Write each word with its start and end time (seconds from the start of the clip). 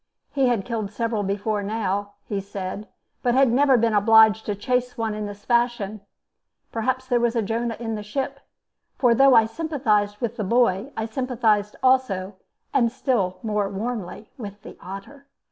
He 0.31 0.47
had 0.47 0.65
killed 0.65 0.89
several 0.91 1.21
before 1.21 1.61
now, 1.61 2.13
he 2.25 2.41
said, 2.41 2.87
but 3.21 3.35
had 3.35 3.51
never 3.51 3.77
been 3.77 3.93
obliged 3.93 4.47
to 4.47 4.55
chase 4.55 4.97
one 4.97 5.13
in 5.13 5.27
this 5.27 5.45
fashion. 5.45 6.01
Perhaps 6.71 7.05
there 7.07 7.19
was 7.19 7.35
a 7.35 7.43
Jonah 7.43 7.77
in 7.79 7.93
the 7.93 8.01
ship; 8.01 8.39
for 8.97 9.13
though 9.13 9.35
I 9.35 9.45
sympathized 9.45 10.17
with 10.19 10.37
the 10.37 10.43
boy, 10.43 10.91
I 10.97 11.05
sympathized 11.05 11.75
also, 11.83 12.37
and 12.73 12.91
still 12.91 13.37
more 13.43 13.69
warmly, 13.69 14.31
with 14.39 14.63
the 14.63 14.75
otter. 14.81 15.27